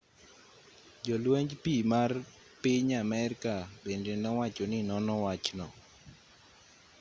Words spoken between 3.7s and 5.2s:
bende nowacho ni nono